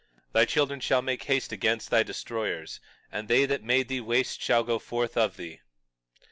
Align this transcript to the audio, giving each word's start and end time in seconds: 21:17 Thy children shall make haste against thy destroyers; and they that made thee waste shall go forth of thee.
21:17 0.33 0.33
Thy 0.33 0.45
children 0.45 0.79
shall 0.79 1.01
make 1.03 1.23
haste 1.25 1.51
against 1.51 1.91
thy 1.91 2.01
destroyers; 2.01 2.79
and 3.11 3.27
they 3.27 3.45
that 3.45 3.61
made 3.61 3.87
thee 3.87 4.01
waste 4.01 4.41
shall 4.41 4.63
go 4.63 4.79
forth 4.79 5.15
of 5.15 5.37
thee. 5.37 5.59